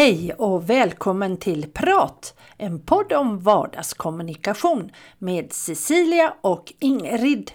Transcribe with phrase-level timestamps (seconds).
[0.00, 2.38] Hej och välkommen till Prat!
[2.58, 7.50] En podd om vardagskommunikation med Cecilia och Ingrid.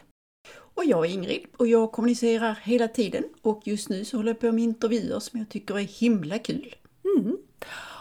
[0.75, 4.39] Och jag är Ingrid och jag kommunicerar hela tiden och just nu så håller jag
[4.39, 6.75] på med intervjuer som jag tycker är himla kul.
[7.17, 7.37] Mm.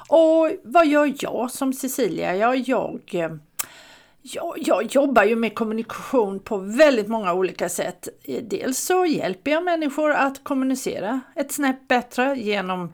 [0.08, 2.36] Och vad gör jag som Cecilia?
[2.36, 3.00] Ja, jag,
[4.22, 8.08] jag, jag jobbar ju med kommunikation på väldigt många olika sätt.
[8.42, 12.92] Dels så hjälper jag människor att kommunicera ett snäpp bättre genom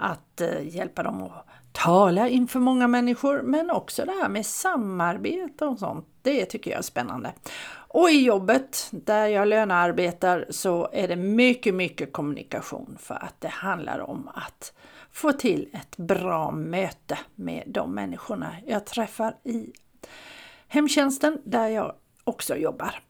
[0.00, 5.66] att eh, hjälpa dem att tala inför många människor men också det här med samarbete
[5.66, 6.06] och sånt.
[6.22, 7.32] Det tycker jag är spännande.
[7.90, 13.48] Och i jobbet där jag lönearbetar så är det mycket, mycket kommunikation för att det
[13.48, 14.72] handlar om att
[15.12, 19.72] få till ett bra möte med de människorna jag träffar i
[20.68, 23.00] hemtjänsten där jag också jobbar.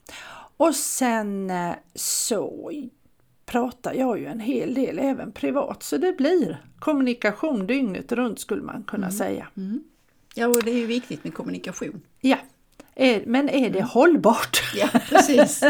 [0.56, 2.70] Och sen eh, så
[3.48, 8.62] pratar jag ju en hel del även privat så det blir kommunikation dygnet runt skulle
[8.62, 9.18] man kunna mm.
[9.18, 9.48] säga.
[9.56, 9.84] Mm.
[10.34, 12.00] Ja och det är ju viktigt med kommunikation.
[12.20, 12.38] Ja,
[13.24, 13.88] men är det mm.
[13.88, 14.60] hållbart?
[14.74, 15.62] Ja precis.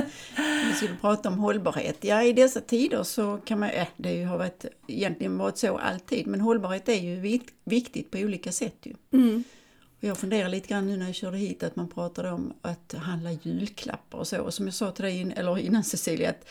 [0.66, 1.96] Vi skulle prata om hållbarhet.
[2.00, 6.26] Ja i dessa tider så kan man, äh, det har varit, egentligen varit så alltid,
[6.26, 8.94] men hållbarhet är ju viktigt på olika sätt ju.
[9.12, 9.44] Mm.
[10.00, 13.32] Jag funderar lite grann nu när jag körde hit att man pratade om att handla
[13.32, 14.40] julklappar och så.
[14.40, 16.48] Och som jag sa till dig, eller innan Cecilia, att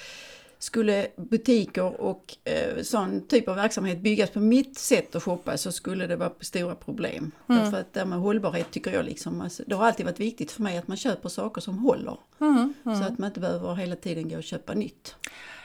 [0.60, 5.72] skulle butiker och eh, sån typ av verksamhet byggas på mitt sätt att shoppa så
[5.72, 7.32] skulle det vara stora problem.
[7.50, 7.64] Mm.
[7.64, 10.64] Därför att det med hållbarhet tycker jag liksom, alltså, det har alltid varit viktigt för
[10.64, 12.18] mig att man köper saker som håller.
[12.42, 12.74] Mm.
[12.86, 13.00] Mm.
[13.00, 15.16] Så att man inte behöver hela tiden gå och köpa nytt.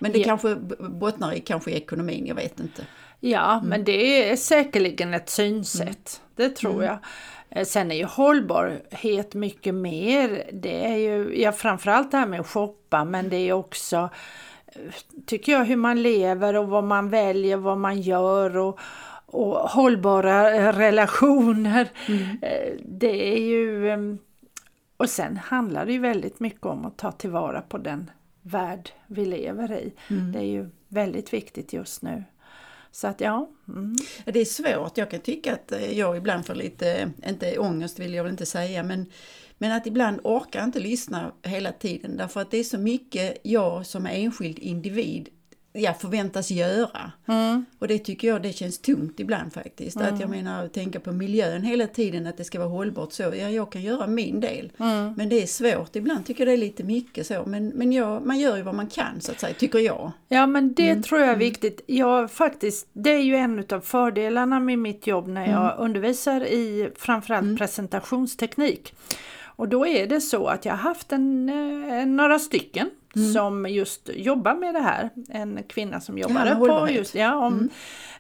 [0.01, 0.29] Men det yeah.
[0.29, 2.87] kanske bottnar i kanske ekonomin, jag vet inte.
[3.21, 3.69] Ja, mm.
[3.69, 6.21] men det är säkerligen ett synsätt.
[6.21, 6.51] Mm.
[6.51, 6.85] Det tror mm.
[6.85, 6.99] jag.
[7.51, 10.51] Eh, sen är ju hållbarhet mycket mer.
[10.53, 14.11] Det är ju ja, framförallt det här med att shoppa men det är också
[15.27, 18.79] tycker jag, hur man lever och vad man väljer, vad man gör och,
[19.27, 21.89] och hållbara relationer.
[22.09, 22.23] Mm.
[22.43, 23.91] Eh, det är ju...
[23.91, 24.19] Ehm,
[24.97, 28.11] och sen handlar det ju väldigt mycket om att ta tillvara på den
[28.43, 29.93] värld vi lever i.
[30.11, 30.33] Mm.
[30.33, 32.25] Det är ju väldigt viktigt just nu.
[32.93, 33.51] Så att ja.
[33.69, 33.97] Mm.
[34.25, 38.15] Det är svårt, jag kan tycka att eh, jag ibland får lite, inte ångest vill
[38.15, 39.07] jag väl inte säga, men
[39.63, 43.87] men att ibland orkar inte lyssna hela tiden därför att det är så mycket jag
[43.87, 45.29] som enskild individ
[45.73, 47.13] ja, förväntas göra.
[47.27, 47.65] Mm.
[47.79, 49.97] Och det tycker jag det känns tungt ibland faktiskt.
[49.97, 50.15] Mm.
[50.15, 53.23] Att jag menar tänka på miljön hela tiden, att det ska vara hållbart så.
[53.23, 54.73] Ja, jag kan göra min del.
[54.79, 55.15] Mm.
[55.17, 57.43] Men det är svårt, ibland tycker jag det är lite mycket så.
[57.47, 60.13] Men, men jag, man gör ju vad man kan så att säga, tycker jag.
[60.29, 61.03] Ja men det mm.
[61.03, 61.47] tror jag är mm.
[61.47, 61.81] viktigt.
[61.87, 65.85] Jag faktiskt, det är ju en av fördelarna med mitt jobb när jag mm.
[65.85, 68.95] undervisar i framförallt presentationsteknik.
[69.63, 73.33] Och då är det så att jag har haft en, eh, några stycken mm.
[73.33, 75.11] som just jobbar med det här.
[75.29, 77.69] En kvinna som jobbade ja, på just, ja, om, mm.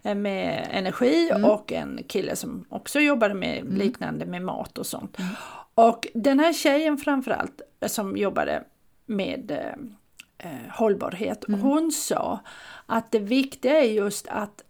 [0.03, 1.45] Eh, med energi mm.
[1.45, 3.75] och en kille som också jobbade med mm.
[3.75, 5.19] liknande med mat och sånt.
[5.19, 5.31] Mm.
[5.75, 8.63] Och den här tjejen framförallt eh, som jobbade
[9.07, 9.51] med
[10.39, 11.61] eh, hållbarhet, mm.
[11.61, 12.41] hon sa
[12.87, 14.63] att det viktiga är just att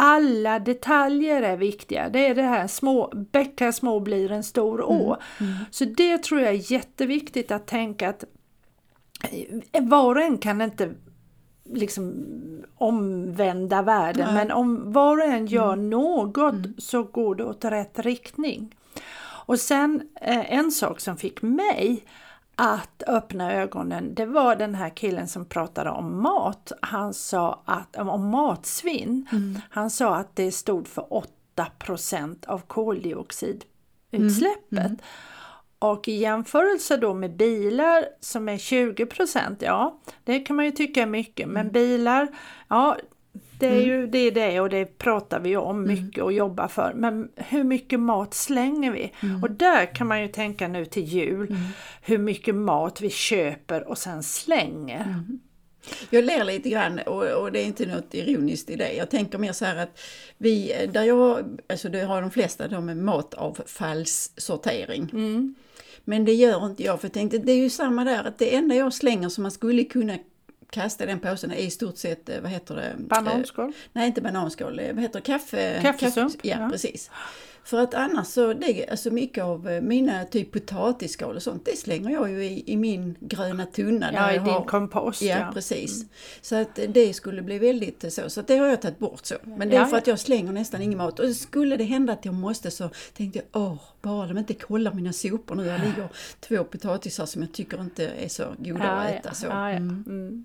[0.00, 2.08] alla detaljer är viktiga.
[2.08, 5.16] Det är det här små, bäckar små blir en stor å.
[5.38, 5.52] Mm.
[5.52, 5.64] Mm.
[5.70, 8.24] Så det tror jag är jätteviktigt att tänka att
[9.72, 10.94] eh, var och en kan inte
[11.64, 12.14] liksom
[12.74, 14.34] omvända världen Nej.
[14.34, 15.90] men om var och en gör mm.
[15.90, 16.74] något mm.
[16.78, 18.74] så går det åt rätt riktning.
[19.20, 22.04] Och sen eh, en sak som fick mig
[22.60, 26.72] att öppna ögonen, det var den här killen som pratade om mat.
[26.82, 29.26] Han sa att, om matsvinn.
[29.32, 29.60] Mm.
[29.70, 31.22] Han sa att det stod för
[31.56, 34.72] 8% av koldioxidutsläppet.
[34.72, 34.86] Mm.
[34.86, 34.98] Mm.
[35.78, 41.02] Och i jämförelse då med bilar som är 20% ja det kan man ju tycka
[41.02, 41.72] är mycket, men mm.
[41.72, 42.28] bilar,
[42.68, 42.96] ja
[43.58, 43.84] det är mm.
[43.84, 46.04] ju det, är det och det pratar vi om mm.
[46.04, 46.92] mycket och jobbar för.
[46.96, 49.12] Men hur mycket mat slänger vi?
[49.22, 49.42] Mm.
[49.42, 51.62] Och där kan man ju tänka nu till jul mm.
[52.02, 55.04] hur mycket mat vi köper och sen slänger.
[55.04, 55.40] Mm.
[56.10, 58.92] Jag ler lite grann och, och, det är inte något ironiskt i det.
[58.92, 60.00] Jag tänker mer så här att
[60.38, 65.10] vi, där jag, alltså det har de flesta de med matavfallssortering.
[65.12, 65.54] Mm.
[66.04, 68.54] Men det gör inte jag för jag tänkte det är ju samma där att det
[68.54, 70.18] enda jag slänger som man skulle kunna
[70.70, 72.94] kasta den påsen i stort sett, eh, vad heter det?
[72.98, 73.68] Bananskål?
[73.68, 74.78] Eh, nej, inte bananskål.
[74.78, 75.26] Eh, vad heter det?
[75.26, 75.80] Kaffe...
[75.82, 76.32] Kaffesump?
[76.32, 77.10] Kaffe, ja, ja, precis.
[77.64, 82.10] För att annars så, det, alltså mycket av mina typ potatisskal och sånt, det slänger
[82.10, 84.12] jag ju i, i min gröna tunna.
[84.12, 85.22] Ja, där i jag din har, kompost.
[85.22, 86.04] Ja, Ja, precis.
[86.40, 89.34] Så att det skulle bli väldigt så, så att det har jag tagit bort så.
[89.44, 91.20] Men det är Ja, för att jag slänger nästan ingen mat.
[91.20, 94.92] Och skulle det hända att jag måste så tänkte jag, åh, bara de inte kollar
[94.92, 95.66] mina sopor nu.
[95.66, 96.08] Jag ligger
[96.40, 99.34] två potatisar som jag tycker inte är så goda Ja, att äta.
[99.34, 99.46] Så.
[99.46, 99.76] ja, ja.
[99.76, 100.04] Mm.
[100.06, 100.44] Mm.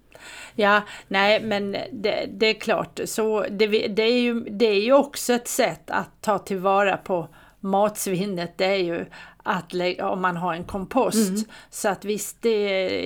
[0.56, 4.94] ja, nej men det, det är klart, så det, det, är ju, det är ju
[4.94, 7.28] också ett sätt att ta tillvara på
[7.60, 8.58] matsvinnet.
[8.58, 9.06] Det är ju
[9.44, 11.30] att lägga, om man har en kompost.
[11.30, 11.44] Mm.
[11.70, 12.50] Så att visst, det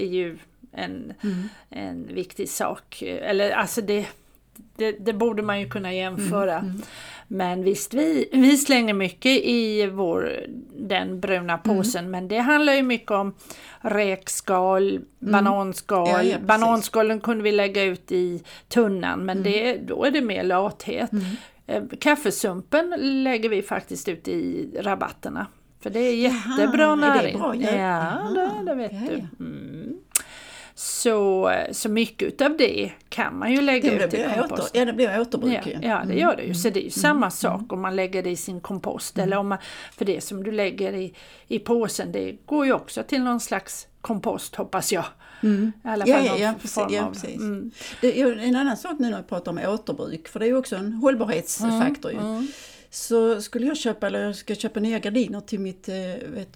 [0.04, 0.38] är ju
[0.72, 1.50] en, Mm.
[1.70, 3.02] en viktig sak.
[3.02, 4.06] Eller alltså det,
[4.75, 6.57] det, det borde man ju kunna jämföra.
[6.59, 6.81] Mm.
[7.27, 10.31] Men visst, vi, vi slänger mycket i vår,
[10.77, 11.77] den bruna Mm.
[11.77, 13.33] påsen, men det handlar ju mycket om
[13.81, 16.07] räkskal, bananskal.
[16.07, 16.18] Mm.
[16.18, 16.48] Ja, ja, precis.
[16.48, 19.51] Bananskalen kunde vi lägga ut i tunnan, men Mm.
[19.51, 21.12] det, då är det mer lathet.
[21.68, 25.45] Eh, Kaffesumpen lägger vi faktiskt ut i rabatterna.
[25.80, 27.38] För det är jättebra är det näring.
[27.39, 27.56] bra?
[27.56, 27.69] Ja.
[27.71, 29.00] Ja, Jaha, det, det vet ja,
[29.38, 29.48] du.
[30.78, 30.82] Mm.
[30.82, 34.72] Så, så mycket utav det kan man ju lägga Det ut i kompost.
[34.72, 35.74] åter, ja, det blir återbruk Ja, ju.
[35.74, 35.90] Mm.
[35.90, 36.54] ja, det gör det ju.
[36.54, 39.18] Så det är ju samma sak om man lägger det i sin kompost.
[39.18, 39.58] Eller om man,
[39.98, 41.14] för det som du lägger i,
[41.48, 45.06] i påsen, det går ju också till någon slags kompost hoppas jag.
[45.42, 47.36] I alla Ja, fall ja, någon ja, precis, form ja, av- precis.
[47.38, 47.72] Mm.
[48.02, 50.58] Det är en annan sak nu när vi pratar om återbruk, för det är ju
[50.58, 52.48] också en hållbarhetsfaktor Mm, ju.
[52.89, 55.95] Så skulle jag köpa, eller jag ska köpa nya gardiner till mitt, eh,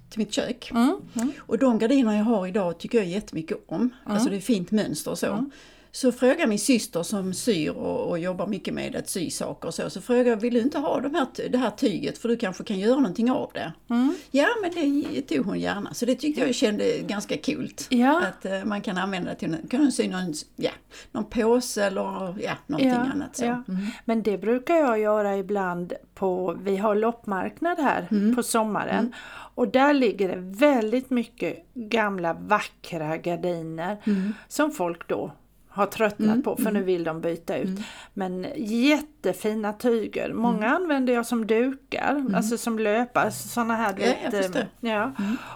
[0.09, 0.71] till mitt kök.
[0.71, 1.31] Mm, mm.
[1.39, 3.89] Och de gardiner jag har idag tycker jag jättemycket om.
[4.03, 5.45] Alltså det är fint mönster och så.
[5.91, 6.11] Mm.
[6.11, 9.73] Så frågar min syster som syr och, och jobbar mycket med att sy saker och
[9.73, 9.89] så.
[9.89, 12.63] Så frågar jag, vill du inte ha de här, det här tyget för du kanske
[12.63, 13.73] kan göra någonting av det?
[13.89, 14.15] Mm.
[14.31, 14.71] Ja men
[15.13, 15.93] det tog hon gärna.
[15.93, 17.73] Så det tyckte jag kände ganska kul.
[17.89, 18.23] Ja.
[18.27, 20.71] Att eh, man kan använda det till, kan sy någon, ja,
[21.11, 23.35] någon påse eller ja, någonting Ja, annat.
[23.37, 23.45] Så.
[23.45, 23.63] ja.
[23.67, 23.85] Mm.
[24.05, 28.35] Men det brukar jag göra ibland på, vi har loppmarknad här Mm.
[28.35, 29.13] på sommaren.
[29.55, 30.37] Och där ligger det
[30.67, 34.33] väldigt mycket gamla vackra gardiner Mm.
[34.47, 35.31] som folk då
[35.73, 37.67] har tröttnat på för nu vill de byta ut.
[37.67, 37.83] Mm.
[38.13, 40.33] Men jättefina tyger.
[40.33, 43.93] Många använder jag som dukar, alltså som löpar, sådana här.
[43.93, 44.15] Mm.
[44.23, 44.59] Ja, förstår.
[44.59, 45.11] eh, ja.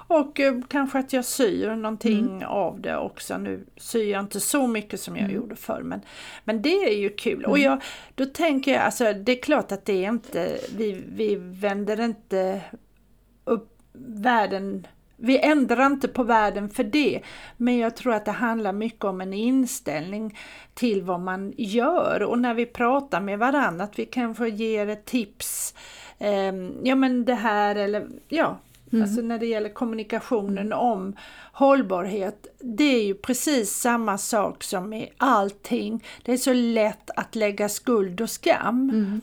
[0.07, 3.37] Och eh, kanske att jag syr någonting av det också.
[3.37, 6.01] Nu syr jag inte så mycket som jag gjorde förr men,
[6.43, 7.45] men det är ju kul.
[7.45, 7.81] Och jag,
[8.15, 12.61] då tänker jag, alltså det är klart att det är inte, vi, vi vänder inte
[13.43, 17.21] upp världen vi ändrar inte på världen för det,
[17.57, 20.37] men jag tror att det handlar mycket om en inställning
[20.73, 25.05] till vad man gör och när vi pratar med varandra att vi kanske ger ett
[25.05, 25.73] tips.
[26.17, 26.53] Eh,
[26.83, 28.57] ja men det här eller ja,
[29.01, 31.15] alltså när det gäller kommunikationen om
[31.51, 32.47] hållbarhet.
[32.59, 36.03] Det är ju precis samma sak som med allting.
[36.23, 39.21] Det är så lätt att lägga skuld och skam.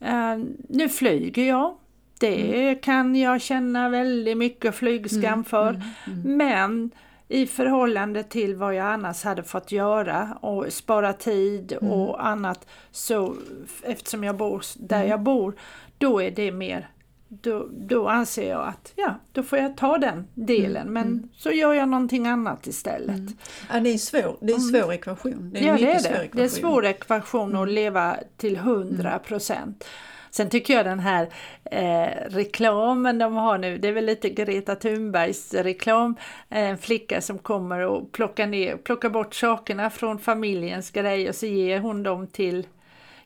[0.00, 0.38] Eh,
[0.68, 1.76] nu flyger jag.
[2.18, 5.82] Det kan jag känna väldigt mycket flygskam för.
[6.24, 6.90] Men
[7.28, 13.34] i förhållande till vad jag annars hade fått göra och spara tid och annat så
[13.82, 15.54] eftersom jag bor där jag bor,
[15.98, 16.88] då är det mer
[17.28, 21.74] då, då anser jag att ja, då får jag ta den delen men så gör
[21.74, 23.30] jag någonting annat istället.
[23.72, 25.50] Ja, det är, svår, det är en svår ekvation.
[25.52, 25.80] Det är en Mm.
[25.80, 26.08] Ja det är det.
[26.08, 26.30] ekvation.
[26.32, 29.84] Det är en svår ekvation att leva till 100 procent.
[30.30, 31.28] Sen tycker jag den här
[31.64, 36.16] eh, reklamen de har nu, det är väl lite Greta Thunbergs reklam.
[36.48, 41.34] Eh, En flicka som kommer och plockar, ner, plockar bort sakerna från familjens grej och
[41.34, 42.66] så ger hon dem till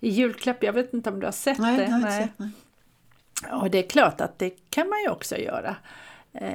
[0.00, 0.62] i julklapp.
[0.62, 1.85] Jag vet inte om du har sett Nej, det?
[1.85, 2.38] det har jag inte sett.
[2.38, 2.50] Nej.
[3.53, 5.77] Och det är klart att det kan man ju också göra.
[6.32, 6.51] Eh,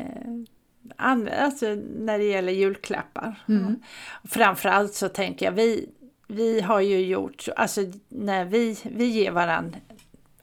[0.95, 1.65] an- alltså
[1.99, 3.35] när det gäller julklappar.
[3.49, 3.75] Mm.
[4.23, 5.89] Framförallt så tänker jag, vi,
[6.27, 9.77] vi har ju gjort, så- alltså när vi, vi ger varandra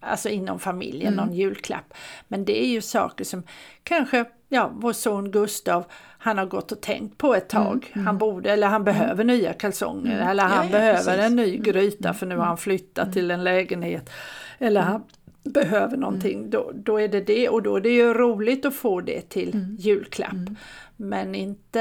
[0.02, 1.24] alltså inom familjen, Mm.
[1.26, 1.94] någon julklapp.
[2.28, 3.42] Men det är ju saker som
[3.84, 5.84] kanske, ja, vår son Gustav,
[6.18, 7.92] han har gått och tänkt på ett tag.
[7.94, 10.50] Han borde, eller han behöver nya kalsonger, eller Mm.
[10.50, 11.08] Ja, han ja, behöver precis.
[11.12, 11.24] Mm.
[11.26, 14.10] en ny gryta för nu har han flyttat till en lägenhet.
[14.58, 15.02] Eller han
[15.44, 16.50] behöver någonting, Mm.
[16.50, 17.48] då, då är det det.
[17.48, 19.76] Och då är det ju roligt att få det till Mm.
[19.78, 20.56] julklapp.
[21.02, 21.80] Men inte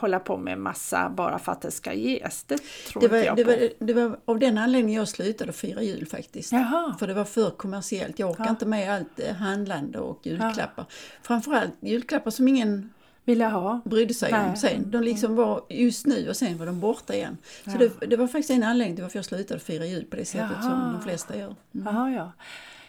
[0.00, 2.44] hålla på med massa bara för att det ska ges.
[2.44, 3.50] Det tror Det var, jag det, på.
[3.50, 6.52] var, det var av den anledningen jag slutade fira jul faktiskt.
[6.52, 6.96] Jaha.
[6.98, 8.18] För det var för kommersiellt.
[8.18, 8.50] Jag orkar Ja.
[8.50, 10.86] inte med allt eh, handlande och julklappar.
[11.22, 12.90] Framförallt julklappar som ingen
[13.24, 13.80] Vill jag ha.
[13.84, 14.48] brydde sig Nej.
[14.50, 14.90] om sen.
[14.90, 17.36] De liksom var just nu och sen var de borta igen.
[17.64, 17.78] Så Ja.
[18.00, 20.48] det, det var faktiskt en anledning till varför jag slutade fira jul på det sättet
[20.52, 20.62] Jaha.
[20.62, 21.54] som de flesta gör.
[21.74, 21.86] Mm.
[21.94, 22.32] Jaha, ja.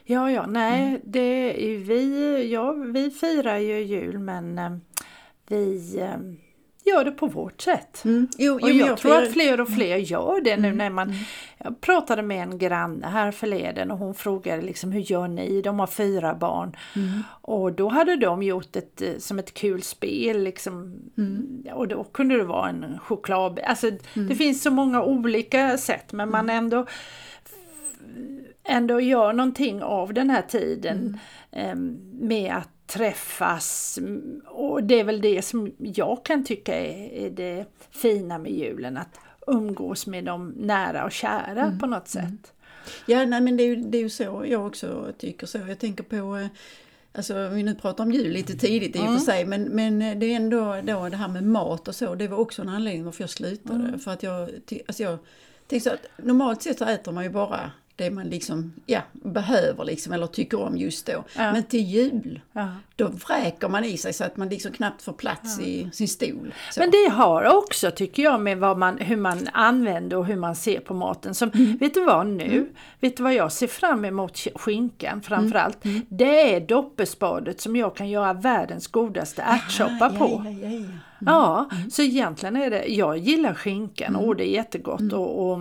[0.05, 1.19] Ja, ja, nej, det
[1.73, 4.71] är vi, ja, vi firar ju jul men eh,
[5.53, 6.17] vi, eh,
[6.86, 8.05] gör det på vårt sätt.
[8.05, 8.27] Mm.
[8.38, 10.89] Jo, Och jo, men jag, jag tror att fler och fler gör det nu när
[10.89, 11.13] man...
[11.57, 15.62] Jag pratade med en granne här förleden och hon frågade liksom hur gör ni?
[15.62, 16.75] De har fyra barn.
[17.41, 21.00] Och då hade de gjort ett eh, som ett kul spel liksom.
[21.74, 23.60] Och då kunde det vara en choklad...
[23.60, 26.86] Alltså det finns så många olika sätt men man ändå
[28.63, 31.19] ändå gör någonting av den här tiden
[31.51, 31.75] eh,
[32.22, 33.97] med att träffas.
[33.97, 38.97] Mm, Och det är väl det som jag kan tycka är, det fina med julen,
[38.97, 42.53] att umgås med de nära och kära på något sätt.
[43.05, 45.57] Ja, nej, men det är, ju, det är ju så jag också tycker så.
[45.57, 46.47] Jag tänker på, eh,
[47.13, 50.25] alltså vi nu pratar om jul lite tidigt i och för sig, men, men det
[50.25, 53.23] är ändå då det här med mat och så, det var också en anledning varför
[53.23, 53.99] jag slutade.
[53.99, 54.49] För att jag,
[54.87, 55.17] alltså jag
[55.67, 59.85] tänkte så att normalt sett så äter man ju bara det man liksom, ja, behöver
[59.85, 61.23] liksom, eller tycker om just då.
[61.38, 61.51] Ja.
[61.51, 62.67] Men till jul, Ja.
[62.95, 66.53] då vräker man i sig så att man liksom knappt får plats i sin stol.
[66.71, 66.79] Så.
[66.79, 70.55] Men det har också, tycker jag, med vad man, hur man använder och hur man
[70.55, 71.35] ser på maten.
[71.35, 72.69] Som, Vet du vad nu?
[73.00, 75.77] Vet du vad jag ser fram emot skinkan framförallt?
[76.09, 80.41] Det är doppespadet som jag kan göra världens godaste ärtsoppa på.
[80.45, 80.85] Ja, ja, ja, ja.
[81.25, 85.59] Ja, så egentligen är det, jag gillar skinkan och det är jättegott och, och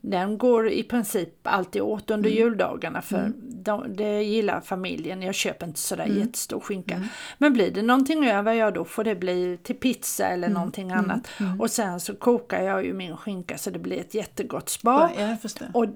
[0.00, 5.22] den går i princip alltid åt under juldagarna för de, det gillar familjen.
[5.22, 7.04] Jag köper inte sådär jättestor skinka.
[7.38, 11.28] Men blir det någonting över, ja då får det bli till pizza eller någonting annat.
[11.58, 15.10] Och sen så kokar jag ju min skinka så det blir ett jättegott spad.
[15.18, 15.36] Ja.
[15.72, 15.86] Och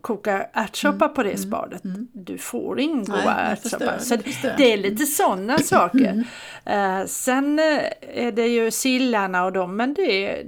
[0.00, 1.82] koka ärtsoppa på det spadet.
[2.12, 3.98] Du får ingen jag ärtsoppa.
[3.98, 4.16] Så
[4.58, 6.24] det är lite sådana saker.
[6.64, 7.64] Eh, sen eh,
[8.00, 10.46] är det ju sillarna och dem, men det är...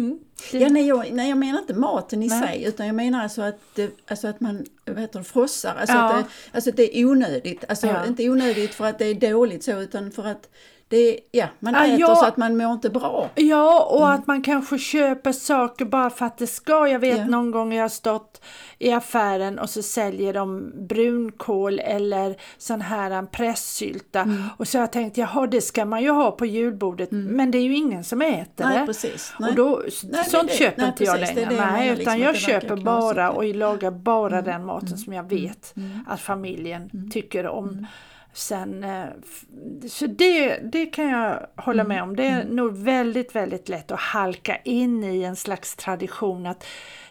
[0.00, 0.18] Mm,
[0.52, 2.42] Ja, nej, jag, nej, jag menar inte maten i Nej.
[2.48, 3.78] sig utan jag menar alltså att,
[4.08, 5.74] alltså att man vad heter det, frossar.
[5.80, 6.12] Alltså, Ja.
[6.12, 7.64] att det, alltså att det är onödigt.
[7.68, 8.06] Alltså Ja.
[8.06, 10.48] inte onödigt för att det är dåligt så utan för att
[10.90, 13.30] det ja, man Ja, äter jag- så att man mår inte bra.
[13.34, 16.88] Ja, och att man kanske köper saker bara för att det ska.
[16.88, 17.24] Jag vet Ja.
[17.26, 18.42] någon gång jag har stått
[18.78, 24.20] i affären och så säljer de brunkål eller sån här en pressylta.
[24.20, 24.42] Mm.
[24.56, 27.08] Och så har jag tänkt, jaha det ska man ju ha på julbordet.
[27.10, 28.86] Men det är ju ingen som äter Nej, det.
[28.86, 29.34] precis.
[29.38, 29.50] Nej.
[29.50, 31.44] Och då, Nej, sånt det- köper inte jag längre.
[31.44, 34.44] det Nej, utan liksom, jag köper bara och lagar bara Mm.
[34.44, 35.74] den maten som jag vet
[36.06, 37.86] att familjen tycker om.
[38.30, 38.34] Mm.
[38.34, 42.16] Sen, eh, så det, det kan jag hålla med om.
[42.16, 46.64] Det är nog väldigt, väldigt lätt att halka in i en slags tradition att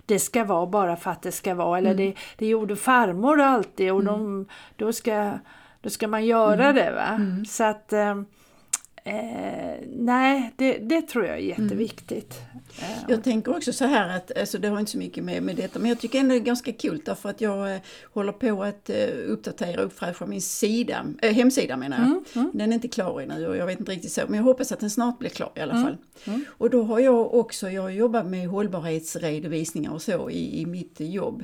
[0.05, 1.77] det ska vara bara för att det ska vara.
[1.77, 5.31] Eller det, det gjorde farmor alltid och de, då, ska,
[5.81, 6.91] då ska man göra det.
[6.91, 7.93] va Så att
[9.03, 12.41] eh, nej, det, det tror jag är jätteviktigt.
[12.81, 15.55] Eh, Jag tänker också så här att, alltså det har inte så mycket med, med
[15.55, 17.79] detta, men jag tycker ändå det är ganska kul därför att jag eh,
[18.13, 18.95] håller på att eh,
[19.27, 21.97] uppdatera och uppfräscha min sida, eh, hemsida menar
[22.33, 22.53] jag.
[22.53, 24.79] Den är inte klar ännu och jag vet inte riktigt så, men jag hoppas att
[24.79, 25.97] den snart blir klar i alla fall.
[26.47, 31.43] Och då har jag också, jag jobbar med hållbarhetsredovisningar och så i, i mitt jobb.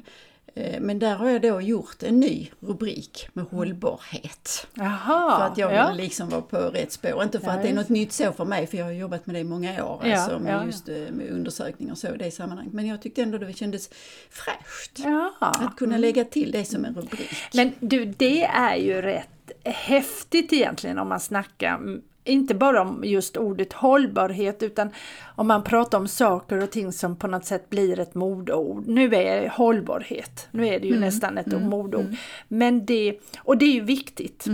[0.57, 4.67] Eh, Men där har jag då gjort en ny rubrik med hållbarhet.
[4.73, 5.87] Jaha, För att jag ja.
[5.87, 7.23] vill liksom vara på rätt spår.
[7.23, 9.25] Inte för Ja, att det är något nytt så för mig, för jag har jobbat
[9.25, 10.01] med det i många år.
[10.03, 12.73] Ja, alltså med ja, just eh, med undersökningar och så i det sammanhanget.
[12.73, 13.89] Men jag tyckte ändå det kändes
[14.29, 14.99] fräscht.
[15.39, 17.29] Att kunna lägga till det som en rubrik.
[17.53, 19.27] Men du, det är ju rätt
[19.63, 24.89] häftigt egentligen om man snackar mm, inte bara om just ordet hållbarhet utan
[25.35, 28.87] om man pratar om saker och ting som på något sätt blir ett modord.
[28.87, 32.15] Nu är det hållbarhet, nu är det ju nästan ett modord.
[32.47, 34.45] Men det, och det är ju viktigt.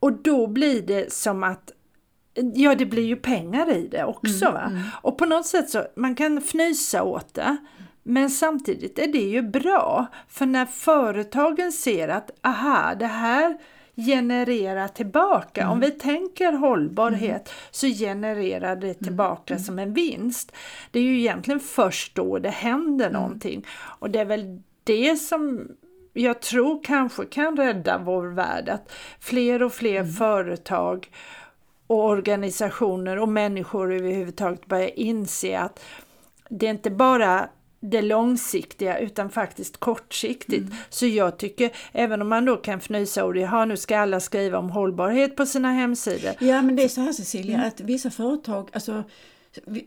[0.00, 1.72] Och då blir det som att
[2.54, 4.44] Ja, det blir ju pengar i det också.
[4.50, 4.72] va?
[5.02, 7.56] Och på något sätt så, man kan fnysa åt det.
[8.02, 10.06] Men samtidigt är det ju bra.
[10.28, 13.58] För när företagen ser att, aha, det här
[13.96, 15.68] genererar tillbaka.
[15.70, 20.52] Om vi tänker hållbarhet så genererar det tillbaka som en vinst.
[20.90, 23.66] Det är ju egentligen först då det händer någonting.
[23.98, 25.68] Och det är väl det som
[26.12, 28.68] jag tror kanske kan rädda vår värld.
[28.68, 31.10] Att fler och fler företag
[31.86, 35.84] och organisationer och människor överhuvudtaget börjar inse att
[36.48, 37.48] det är inte bara
[37.90, 40.72] det långsiktiga utan faktiskt kortsiktigt.
[40.88, 44.58] Så jag tycker, även om man då kan fnysa och ja nu ska alla skriva
[44.58, 46.32] om hållbarhet på sina hemsidor.
[46.38, 49.04] Ja men det är så här Cecilia, att vissa företag, alltså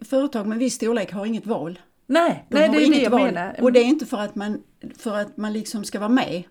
[0.09, 1.79] företag med viss storlek har inget val.
[2.11, 3.21] Nej, De nej det är det jag val.
[3.21, 3.55] menar.
[3.61, 4.63] Och det är inte för att man,
[4.97, 6.43] för att man liksom ska vara med,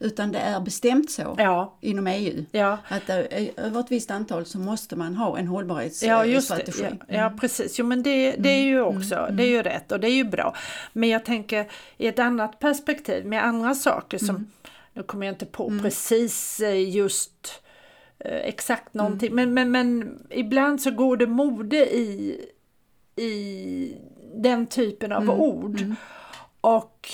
[0.00, 2.44] utan det är bestämt så Ja, inom EU.
[2.52, 2.78] ja.
[2.88, 3.16] Att eh,
[3.56, 6.82] över ett visst antal så måste man ha en Ja, hållbarhetsstrategi.
[6.82, 6.96] det.
[7.08, 7.78] Ja, ja, precis.
[7.78, 10.24] Jo, men det, det är ju också det är ju rätt och det är ju
[10.24, 10.54] bra.
[10.92, 14.50] Men jag tänker i ett annat perspektiv med andra saker som,
[14.92, 17.62] nu kommer jag inte på precis eh, just
[18.18, 19.34] eh, exakt någonting.
[19.34, 22.36] Men, men, men ibland så går det mode i,
[23.16, 23.96] i
[24.34, 25.80] den typen av ord.
[26.60, 27.08] Och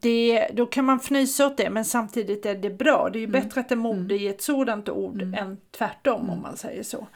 [0.00, 3.10] det, då kan man fnysa åt det men samtidigt är det bra.
[3.12, 6.42] Det är ju bättre att det är mode i ett sådant ord än tvärtom om
[6.42, 7.06] man säger så.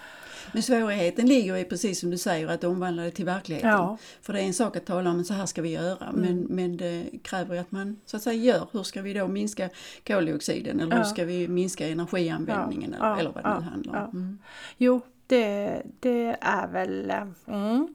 [0.52, 3.70] Men svårigheten ligger i precis som du säger att omvandla det till verkligheten.
[3.70, 3.96] Ja.
[4.22, 6.76] För det är en sak att tala om så här ska vi göra men, men
[6.76, 8.68] det kräver ju att man så att säga gör.
[8.72, 9.68] Hur ska vi då minska
[10.06, 11.04] koldioxiden eller hur Ja.
[11.04, 13.98] ska vi minska energianvändningen Ja, eller, eller vad det nu handlar om.
[14.12, 14.18] ja.
[14.18, 14.38] Mm.
[14.76, 17.10] Jo, det, det är väl...
[17.10, 17.94] eh, Mm.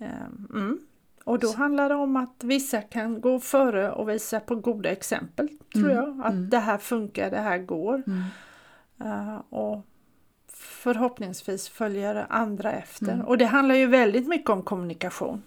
[0.00, 0.08] Eh,
[0.54, 0.80] Mm.
[1.24, 5.48] Och då handlar det om att vissa kan gå före och visa på goda exempel,
[5.74, 6.20] tror jag.
[6.24, 8.02] Att det här funkar, det här går.
[8.06, 8.22] Mm.
[9.00, 9.86] Eh, och
[10.52, 13.24] förhoppningsvis följer andra efter.
[13.26, 15.42] Och det handlar ju väldigt mycket om kommunikation.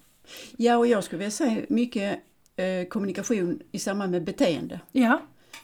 [0.58, 2.20] Ja och jag skulle vilja säga mycket
[2.56, 4.80] eh, kommunikation i samband med beteende.
[4.92, 5.22] Ja,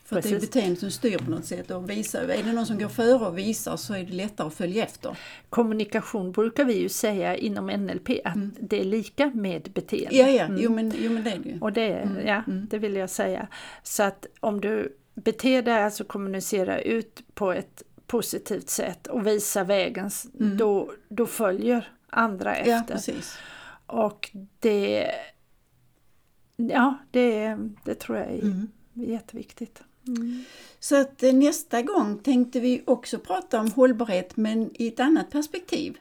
[0.10, 1.72] För att det är beteendet som styr på något sätt.
[1.72, 4.54] Och visar, är det någon som går före och visar så är det lättare att
[4.54, 5.18] följa efter.
[5.50, 10.16] kommunikation brukar vi ju säga inom NLP att det är lika med beteende.
[10.18, 11.60] Ja, ja, jo, men, jo men det är det ju.
[11.60, 13.48] Och det, ja, det vill jag säga.
[13.84, 19.64] Så att om du beter dig, alltså kommunicera ut på ett positivt sätt och visa
[19.64, 22.94] vägen, då, då följer andra Ja, efter.
[22.96, 23.38] precis.
[23.86, 25.12] och det,
[26.56, 29.82] ja, det, det tror jag är jätteviktigt.
[30.80, 35.32] Så att eh, nästa gång tänkte vi också prata om hållbarhet men i ett annat
[35.32, 35.98] perspektiv.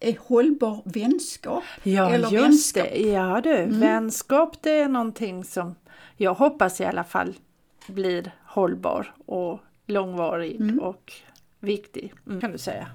[0.00, 1.64] Eh, hållbar vänskap.
[1.82, 2.86] Ja, eller just vänskap.
[2.92, 2.98] det.
[3.08, 5.74] Ja du, vänskap det är någonting som
[6.16, 7.34] jag hoppas i alla fall
[7.86, 11.12] blir hållbar och långvarig och
[11.60, 12.86] viktig, mm, kan du säga.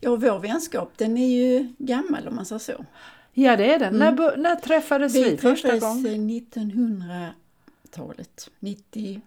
[0.00, 2.84] Ja, vår vänskap den är ju gammal om man säger så.
[3.32, 3.98] Ja, det är den.
[3.98, 6.30] När, bo- när träffades vi, Vi första träffades gången?
[6.30, 8.50] eh, 1900-talet.
[8.60, 9.20] 94,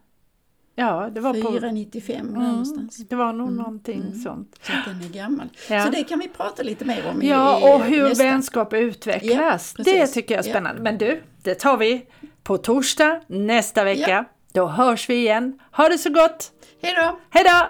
[0.77, 1.69] Ja, det var på...
[1.71, 2.97] 95 Mm, någonstans.
[3.09, 4.59] det var nog någonting sånt.
[4.61, 5.47] Så den är gammal.
[5.69, 5.85] Ja.
[5.85, 8.23] Så det kan vi prata lite mer om i, Ja, i och hur nästa.
[8.23, 9.73] vänskap utvecklas.
[9.77, 10.53] Ja, det tycker jag är Ja.
[10.53, 10.81] spännande.
[10.81, 12.05] Men du, det tar vi
[12.43, 14.09] på torsdag nästa vecka.
[14.11, 14.25] Ja.
[14.53, 15.59] Då hörs vi igen.
[15.71, 16.51] Ha det så gott!
[16.81, 17.19] Hej då!
[17.29, 17.67] Hej då!